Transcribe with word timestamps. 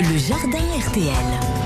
Le 0.00 0.16
jardin 0.16 0.58
RTL 0.88 1.60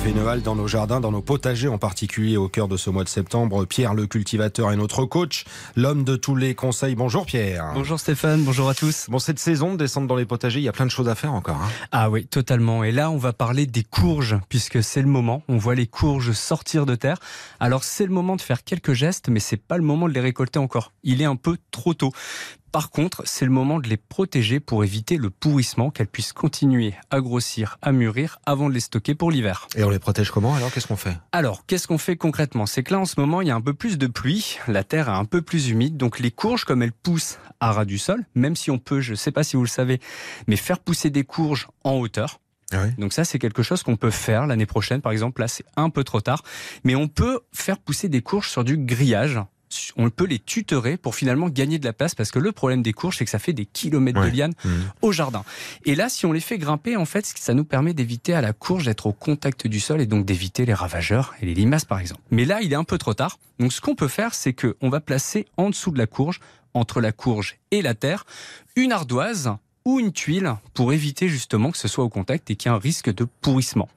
fait 0.00 0.12
Noël 0.12 0.40
dans 0.40 0.56
nos 0.56 0.66
jardins, 0.66 0.98
dans 0.98 1.10
nos 1.10 1.20
potagers 1.20 1.68
en 1.68 1.76
particulier 1.76 2.38
au 2.38 2.48
cœur 2.48 2.68
de 2.68 2.78
ce 2.78 2.88
mois 2.88 3.04
de 3.04 3.08
septembre. 3.10 3.66
Pierre 3.66 3.92
le 3.92 4.06
cultivateur 4.06 4.72
est 4.72 4.76
notre 4.76 5.04
coach, 5.04 5.44
l'homme 5.76 6.04
de 6.04 6.16
tous 6.16 6.34
les 6.34 6.54
conseils. 6.54 6.94
Bonjour 6.94 7.26
Pierre. 7.26 7.72
Bonjour 7.74 8.00
Stéphane, 8.00 8.42
bonjour 8.42 8.70
à 8.70 8.74
tous. 8.74 9.10
Bon, 9.10 9.18
cette 9.18 9.38
saison 9.38 9.72
de 9.74 9.76
descendre 9.76 10.06
dans 10.06 10.16
les 10.16 10.24
potagers, 10.24 10.58
il 10.58 10.62
y 10.62 10.70
a 10.70 10.72
plein 10.72 10.86
de 10.86 10.90
choses 10.90 11.10
à 11.10 11.14
faire 11.14 11.34
encore. 11.34 11.56
Hein. 11.56 11.68
ah 11.92 12.08
oui, 12.08 12.26
totalement. 12.26 12.82
Et 12.82 12.92
là, 12.92 13.10
on 13.10 13.18
va 13.18 13.34
parler 13.34 13.66
des 13.66 13.84
courges, 13.84 14.38
puisque 14.48 14.82
c'est 14.82 15.02
le 15.02 15.08
moment. 15.08 15.42
On 15.48 15.58
voit 15.58 15.74
les 15.74 15.86
courges 15.86 16.32
sortir 16.32 16.86
de 16.86 16.94
terre. 16.94 17.18
Alors 17.58 17.84
c'est 17.84 18.06
le 18.06 18.12
moment 18.12 18.36
de 18.36 18.40
faire 18.40 18.64
quelques 18.64 18.94
gestes, 18.94 19.28
mais 19.28 19.40
c'est 19.40 19.58
pas 19.58 19.76
le 19.76 19.84
moment 19.84 20.08
de 20.08 20.14
les 20.14 20.20
récolter 20.20 20.58
encore. 20.58 20.92
Il 21.02 21.20
est 21.20 21.26
un 21.26 21.36
peu 21.36 21.58
trop 21.70 21.92
tôt. 21.92 22.12
Par 22.72 22.90
contre, 22.90 23.22
c'est 23.24 23.44
le 23.44 23.50
moment 23.50 23.80
de 23.80 23.88
les 23.88 23.96
protéger 23.96 24.60
pour 24.60 24.84
éviter 24.84 25.16
le 25.16 25.30
pourrissement, 25.30 25.90
qu'elles 25.90 26.06
puissent 26.06 26.32
continuer 26.32 26.94
à 27.10 27.20
grossir, 27.20 27.78
à 27.82 27.90
mûrir 27.90 28.38
avant 28.46 28.68
de 28.68 28.74
les 28.74 28.80
stocker 28.80 29.16
pour 29.16 29.32
l'hiver. 29.32 29.66
Et 29.76 29.82
on 29.82 29.90
les 29.90 29.98
protège 29.98 30.30
comment 30.30 30.54
alors? 30.54 30.70
Qu'est-ce 30.72 30.86
qu'on 30.86 30.96
fait? 30.96 31.16
Alors, 31.32 31.66
qu'est-ce 31.66 31.88
qu'on 31.88 31.98
fait 31.98 32.16
concrètement? 32.16 32.66
C'est 32.66 32.84
que 32.84 32.92
là, 32.92 33.00
en 33.00 33.06
ce 33.06 33.18
moment, 33.18 33.40
il 33.40 33.48
y 33.48 33.50
a 33.50 33.56
un 33.56 33.60
peu 33.60 33.74
plus 33.74 33.98
de 33.98 34.06
pluie, 34.06 34.58
la 34.68 34.84
terre 34.84 35.08
est 35.08 35.12
un 35.12 35.24
peu 35.24 35.42
plus 35.42 35.70
humide, 35.70 35.96
donc 35.96 36.20
les 36.20 36.30
courges, 36.30 36.64
comme 36.64 36.82
elles 36.82 36.92
poussent 36.92 37.38
à 37.58 37.72
ras 37.72 37.84
du 37.84 37.98
sol, 37.98 38.24
même 38.34 38.54
si 38.54 38.70
on 38.70 38.78
peut, 38.78 39.00
je 39.00 39.12
ne 39.12 39.16
sais 39.16 39.32
pas 39.32 39.42
si 39.42 39.56
vous 39.56 39.64
le 39.64 39.68
savez, 39.68 40.00
mais 40.46 40.56
faire 40.56 40.78
pousser 40.78 41.10
des 41.10 41.24
courges 41.24 41.66
en 41.82 41.94
hauteur, 41.94 42.40
ah 42.72 42.86
Donc 42.98 43.12
ça, 43.12 43.24
c'est 43.24 43.38
quelque 43.38 43.62
chose 43.62 43.82
qu'on 43.82 43.96
peut 43.96 44.10
faire 44.10 44.46
l'année 44.46 44.66
prochaine, 44.66 45.00
par 45.00 45.12
exemple. 45.12 45.40
Là, 45.40 45.48
c'est 45.48 45.64
un 45.76 45.90
peu 45.90 46.04
trop 46.04 46.20
tard. 46.20 46.42
Mais 46.84 46.94
on 46.94 47.08
peut 47.08 47.40
faire 47.52 47.78
pousser 47.78 48.08
des 48.08 48.22
courges 48.22 48.48
sur 48.48 48.62
du 48.62 48.78
grillage 48.78 49.40
on 49.96 50.10
peut 50.10 50.26
les 50.26 50.38
tutorer 50.38 50.96
pour 50.96 51.14
finalement 51.14 51.48
gagner 51.48 51.78
de 51.78 51.84
la 51.84 51.92
place 51.92 52.14
parce 52.14 52.30
que 52.30 52.38
le 52.38 52.52
problème 52.52 52.82
des 52.82 52.92
courges, 52.92 53.18
c'est 53.18 53.24
que 53.24 53.30
ça 53.30 53.38
fait 53.38 53.52
des 53.52 53.66
kilomètres 53.66 54.20
de 54.20 54.28
lianes 54.28 54.54
mmh. 54.64 54.68
au 55.02 55.12
jardin. 55.12 55.44
Et 55.84 55.94
là, 55.94 56.08
si 56.08 56.26
on 56.26 56.32
les 56.32 56.40
fait 56.40 56.58
grimper, 56.58 56.96
en 56.96 57.04
fait, 57.04 57.26
ça 57.26 57.54
nous 57.54 57.64
permet 57.64 57.94
d'éviter 57.94 58.34
à 58.34 58.40
la 58.40 58.52
courge 58.52 58.84
d'être 58.84 59.06
au 59.06 59.12
contact 59.12 59.66
du 59.66 59.80
sol 59.80 60.00
et 60.00 60.06
donc 60.06 60.24
d'éviter 60.24 60.64
les 60.66 60.74
ravageurs 60.74 61.34
et 61.40 61.46
les 61.46 61.54
limaces, 61.54 61.84
par 61.84 62.00
exemple. 62.00 62.22
Mais 62.30 62.44
là, 62.44 62.60
il 62.62 62.72
est 62.72 62.76
un 62.76 62.84
peu 62.84 62.98
trop 62.98 63.14
tard. 63.14 63.38
Donc, 63.58 63.72
ce 63.72 63.80
qu'on 63.80 63.94
peut 63.94 64.08
faire, 64.08 64.34
c'est 64.34 64.52
qu'on 64.52 64.88
va 64.88 65.00
placer 65.00 65.46
en 65.56 65.70
dessous 65.70 65.90
de 65.90 65.98
la 65.98 66.06
courge, 66.06 66.40
entre 66.74 67.00
la 67.00 67.12
courge 67.12 67.56
et 67.70 67.82
la 67.82 67.94
terre, 67.94 68.24
une 68.76 68.92
ardoise 68.92 69.52
ou 69.84 69.98
une 69.98 70.12
tuile 70.12 70.54
pour 70.74 70.92
éviter 70.92 71.28
justement 71.28 71.70
que 71.70 71.78
ce 71.78 71.88
soit 71.88 72.04
au 72.04 72.08
contact 72.08 72.50
et 72.50 72.56
qu'il 72.56 72.70
y 72.70 72.72
ait 72.72 72.76
un 72.76 72.78
risque 72.78 73.12
de 73.12 73.24
pourrissement. 73.24 73.88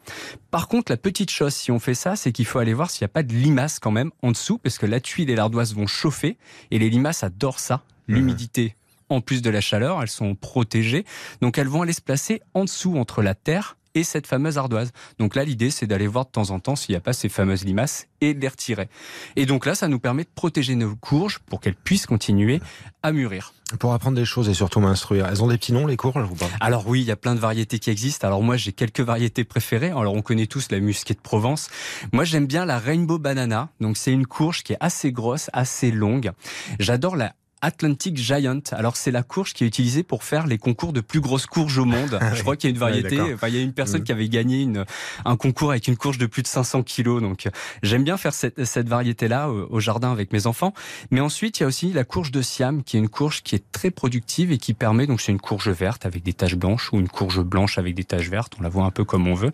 Par 0.52 0.68
contre, 0.68 0.92
la 0.92 0.98
petite 0.98 1.30
chose, 1.30 1.54
si 1.54 1.72
on 1.72 1.80
fait 1.80 1.94
ça, 1.94 2.16
c'est 2.16 2.32
qu'il 2.32 2.46
faut 2.46 2.60
aller 2.60 2.74
voir 2.74 2.90
s'il 2.90 3.04
n'y 3.04 3.12
a 3.12 3.14
pas 3.14 3.24
de 3.24 3.34
limaces 3.34 3.80
quand 3.80 3.92
même 3.92 4.12
en 4.22 4.32
dessous, 4.32 4.58
parce 4.58 4.78
que 4.78 4.86
la 4.86 5.00
tuile 5.00 5.30
et 5.30 5.36
l'ardoise 5.36 5.74
vont 5.74 5.88
chauffer, 5.88 6.38
et 6.72 6.80
les 6.80 6.90
limaces 6.90 7.24
adorent 7.24 7.60
ça, 7.60 7.84
mmh. 8.08 8.14
l'humidité. 8.14 8.76
En 9.10 9.22
plus 9.22 9.42
de 9.42 9.50
la 9.50 9.62
chaleur, 9.62 10.02
elles 10.02 10.08
sont 10.08 10.36
protégées, 10.36 11.06
donc 11.42 11.58
elles 11.58 11.68
vont 11.68 11.82
aller 11.82 11.94
se 11.94 12.02
placer 12.02 12.42
en 12.54 12.64
dessous 12.64 12.98
entre 12.98 13.22
la 13.22 13.36
terre 13.36 13.78
et 13.96 14.04
cette 14.04 14.28
fameuse 14.28 14.58
ardoise. 14.58 14.92
Donc 15.20 15.36
là, 15.36 15.44
l'idée, 15.44 15.70
c'est 15.70 15.88
d'aller 15.88 16.08
voir 16.08 16.26
de 16.26 16.32
temps 16.32 16.52
en 16.52 16.60
temps 16.60 16.76
s'il 16.76 16.94
n'y 16.94 16.98
a 16.98 17.02
pas 17.02 17.14
ces 17.14 17.30
fameuses 17.30 17.64
limaces 17.64 18.08
et 18.22 18.34
de 18.34 18.40
les 18.40 18.48
retirer. 18.48 18.90
Et 19.36 19.46
donc 19.46 19.66
là, 19.66 19.76
ça 19.76 19.88
nous 19.88 20.00
permet 20.00 20.24
de 20.24 20.30
protéger 20.34 20.76
nos 20.76 20.96
courges 20.96 21.40
pour 21.40 21.60
qu'elles 21.60 21.76
puissent 21.76 22.06
continuer 22.06 22.62
à 23.02 23.12
mûrir. 23.12 23.54
Pour 23.80 23.94
apprendre 23.94 24.16
des 24.16 24.26
choses 24.26 24.50
et 24.50 24.54
surtout 24.54 24.80
m'instruire, 24.80 25.28
elles 25.28 25.42
ont 25.42 25.48
des 25.48 25.58
petits 25.58 25.74
noms, 25.74 25.88
les 25.88 25.98
courges 25.98 26.30
ou 26.30 26.36
pas? 26.36 26.50
Alors 26.60 26.88
oui, 26.88 27.02
il 27.02 27.08
y 27.08 27.12
a 27.12 27.16
plein 27.16 27.34
de 27.34 27.40
variétés 27.40 27.80
qui 27.80 27.90
existent. 27.90 28.28
Alors 28.28 28.44
moi, 28.44 28.56
j'ai 28.56 28.72
quelques 28.72 29.00
variétés 29.00 29.44
préférées. 29.44 29.90
Alors 29.90 30.14
on 30.14 30.22
connaît 30.22 30.48
tous 30.48 30.70
la 30.72 30.80
musquée 30.80 31.16
de 31.16 31.20
Provence. 31.20 31.70
Moi, 32.12 32.24
j'aime 32.24 32.46
bien 32.46 32.66
la 32.66 32.78
Rainbow 32.78 33.18
Banana. 33.18 33.70
Donc 33.80 33.98
c'est 33.98 34.12
une 34.12 34.28
courge 34.28 34.64
qui 34.64 34.74
est 34.74 34.78
assez 34.80 35.12
grosse, 35.12 35.50
assez 35.54 35.92
longue. 35.92 36.32
J'adore 36.80 37.16
la 37.16 37.34
Atlantic 37.64 38.18
Giant. 38.18 38.60
Alors 38.74 38.98
c'est 38.98 39.10
la 39.10 39.24
courge 39.24 39.54
qui 39.54 39.64
est 39.64 39.68
utilisée 39.68 40.04
pour 40.04 40.26
faire 40.26 40.48
les 40.48 40.58
concours 40.58 40.92
de 40.92 41.00
plus 41.00 41.22
grosses 41.22 41.46
courges 41.46 41.78
au 41.78 41.86
monde. 41.86 42.20
Je 42.34 42.42
crois 42.42 42.58
qu'il 42.58 42.70
y 42.70 42.74
a 42.74 42.76
une 42.76 42.80
variété. 42.80 43.16
il 43.16 43.56
y 43.56 43.58
a 43.58 43.62
une 43.62 43.72
personne 43.72 44.02
mm. 44.02 44.04
qui 44.04 44.12
avait 44.12 44.28
gagné 44.28 44.62
une, 44.62 44.84
un 45.24 45.38
concours 45.38 45.72
avec 45.72 45.88
une 45.88 45.96
courge 45.96 46.18
de 46.18 46.26
plus 46.26 46.42
de 46.42 46.48
500 46.48 46.84
kilos. 46.84 47.22
Donc 47.22 47.48
j'aime 47.82 48.04
bien 48.04 48.18
faire 48.18 48.34
cette, 48.34 48.66
cette 48.66 48.90
variété-là 48.90 49.50
au, 49.50 49.80
jardin 49.80 50.12
avec 50.12 50.34
mes 50.34 50.46
enfants. 50.46 50.74
Mais 51.10 51.22
ensuite 51.22 51.60
il 51.60 51.64
y 51.64 51.64
a 51.64 51.68
aussi 51.68 51.94
la 51.94 52.04
courge 52.04 52.32
de 52.32 52.42
Siam, 52.42 52.84
qui 52.84 52.98
est 52.98 53.00
une 53.00 53.08
courge 53.08 53.44
qui 53.44 53.56
est 53.56 53.64
très 53.72 53.92
productive 53.92 54.52
et 54.52 54.58
qui 54.58 54.74
permet 54.74 55.08
donc 55.08 55.22
c'est 55.22 55.32
une 55.32 55.40
courge 55.40 55.70
verte 55.70 56.06
avec 56.06 56.22
des 56.22 56.34
taches 56.34 56.56
blanches 56.56 56.92
ou 56.92 57.00
une 57.00 57.08
courge 57.08 57.42
blanche 57.42 57.78
avec 57.78 57.96
des 57.96 58.04
taches 58.04 58.30
vertes. 58.30 58.56
On 58.60 58.64
la 58.64 58.70
voit 58.70 58.84
un 58.84 58.92
peu 58.92 59.06
comme 59.06 59.26
on 59.26 59.36
veut. 59.36 59.52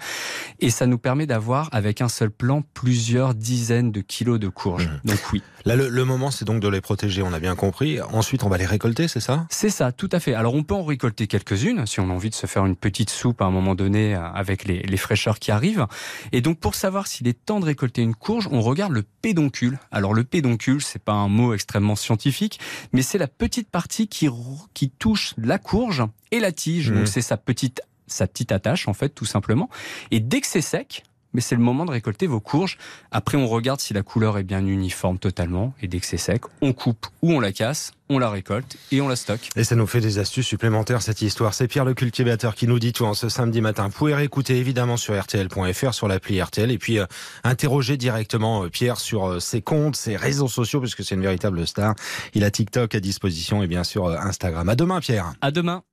Et 0.60 0.72
ça 0.72 0.88
nous 0.88 0.98
permet 0.98 1.28
d'avoir 1.28 1.70
avec 1.74 2.02
un 2.02 2.10
seul 2.10 2.32
plant 2.32 2.64
plusieurs 2.74 3.36
dizaines 3.36 3.92
de 3.92 4.02
kilos 4.02 4.40
de 4.40 4.48
courges. 4.48 4.88
Mm. 4.88 5.10
Donc 5.10 5.20
oui. 5.32 5.44
Là 5.66 5.76
le, 5.76 5.90
le 5.90 6.06
moment 6.06 6.32
c'est 6.32 6.46
donc 6.46 6.60
de 6.60 6.68
les 6.68 6.82
protéger. 6.82 7.22
On 7.22 7.34
a 7.34 7.40
bien 7.40 7.56
compris. 7.56 7.99
Ensuite, 8.12 8.44
on 8.44 8.50
va 8.50 8.58
les 8.58 8.66
récolter, 8.66 9.08
c'est 9.08 9.20
ça? 9.20 9.46
C'est 9.50 9.70
ça, 9.70 9.92
tout 9.92 10.10
à 10.12 10.20
fait. 10.20 10.34
Alors, 10.34 10.56
on 10.56 10.64
peut 10.64 10.74
en 10.74 10.84
récolter 10.84 11.28
quelques-unes 11.28 11.86
si 11.86 12.00
on 12.00 12.10
a 12.10 12.14
envie 12.14 12.30
de 12.30 12.36
se 12.36 12.48
faire 12.48 12.66
une 12.66 12.76
petite 12.76 13.10
soupe 13.10 13.42
à 13.42 13.46
un 13.46 13.52
moment 13.52 13.76
donné 13.76 14.16
euh, 14.16 14.24
avec 14.32 14.66
les, 14.66 14.82
les 14.82 14.98
fraîcheurs 14.98 15.40
qui 15.40 15.52
arrivent. 15.52 15.88
Et 16.32 16.42
donc, 16.42 16.60
pour 16.60 16.76
savoir 16.76 17.08
s'il 17.08 17.28
est 17.28 17.46
temps 17.46 17.60
de 17.60 17.66
récolter 17.66 18.02
une 18.02 18.16
courge, 18.16 18.48
on 18.52 18.62
regarde 18.62 18.94
le 18.94 19.04
pédoncule. 19.22 19.80
Alors, 19.92 20.14
le 20.14 20.24
pédoncule, 20.24 20.82
c'est 20.82 21.04
pas 21.04 21.14
un 21.14 21.28
mot 21.28 21.54
extrêmement 21.54 21.96
scientifique, 21.96 22.60
mais 22.94 23.02
c'est 23.02 23.18
la 23.18 23.28
petite 23.28 23.70
partie 23.70 24.08
qui, 24.08 24.28
qui 24.74 24.90
touche 24.90 25.34
la 25.38 25.58
courge 25.58 26.04
et 26.32 26.40
la 26.40 26.52
tige. 26.52 26.92
Mmh. 26.92 26.96
Donc, 26.96 27.08
c'est 27.08 27.22
sa 27.22 27.38
petite 27.38 27.82
sa 28.12 28.26
petite 28.26 28.52
attache 28.52 28.88
en 28.88 28.94
fait 28.94 29.10
tout 29.10 29.26
simplement 29.26 29.70
et 30.10 30.20
dès 30.20 30.42
que 30.42 30.48
c'est 30.48 30.62
sec 30.62 31.04
mais 31.34 31.42
c'est 31.42 31.56
le 31.56 31.62
moment 31.62 31.86
de 31.86 31.92
récolter 31.92 32.28
vos 32.28 32.40
courges. 32.40 32.78
Après, 33.12 33.38
on 33.38 33.48
regarde 33.48 33.80
si 33.80 33.94
la 33.94 34.04
couleur 34.04 34.38
est 34.38 34.44
bien 34.44 34.66
uniforme 34.66 35.20
totalement, 35.20 35.74
et 35.82 35.88
dès 35.88 36.00
que 36.00 36.06
c'est 36.06 36.18
sec, 36.18 36.44
on 36.62 36.74
coupe 36.74 37.08
ou 37.22 37.34
on 37.34 37.40
la 37.40 37.52
casse, 37.52 37.92
on 38.10 38.18
la 38.18 38.30
récolte 38.30 38.78
et 38.92 39.02
on 39.02 39.08
la 39.08 39.16
stocke. 39.16 39.50
Et 39.56 39.64
ça 39.64 39.76
nous 39.76 39.86
fait 39.86 40.02
des 40.02 40.18
astuces 40.18 40.48
supplémentaires 40.48 41.02
cette 41.02 41.22
histoire. 41.22 41.54
C'est 41.54 41.68
Pierre 41.68 41.86
le 41.86 41.94
cultivateur 41.94 42.56
qui 42.56 42.68
nous 42.68 42.80
dit 42.80 42.92
tout 42.92 43.06
en 43.06 43.14
ce 43.14 43.30
samedi 43.30 43.62
matin. 43.62 43.88
Vous 43.88 43.94
pouvez 43.94 44.16
réécouter 44.16 44.58
évidemment 44.58 44.98
sur 44.98 45.20
rtl.fr, 45.20 45.94
sur 45.94 46.08
l'appli 46.08 46.42
RTL, 46.42 46.72
et 46.72 46.78
puis 46.78 47.00
euh, 47.00 47.06
interroger 47.44 47.98
directement 47.98 48.64
euh, 48.64 48.70
Pierre 48.70 49.00
sur 49.00 49.28
euh, 49.28 49.40
ses 49.40 49.62
comptes, 49.62 49.96
ses 49.96 50.16
réseaux 50.16 50.48
sociaux, 50.48 50.82
puisque 50.82 51.04
c'est 51.04 51.16
une 51.16 51.22
véritable 51.22 51.66
star. 51.68 51.94
Il 52.34 52.44
a 52.44 52.52
TikTok 52.52 52.96
à 52.96 53.00
disposition 53.00 53.62
et 53.62 53.68
bien 53.68 53.84
sûr 53.84 54.08
Instagram. 54.08 54.68
À 54.68 54.76
demain 54.76 55.00
Pierre. 55.00 55.34
À 55.42 55.52
demain. 55.52 55.84